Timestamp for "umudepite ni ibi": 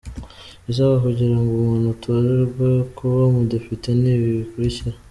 3.31-4.29